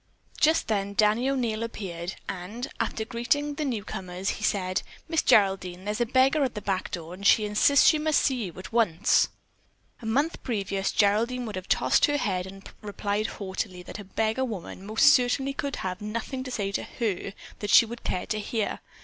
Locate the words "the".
3.57-3.63, 6.55-6.59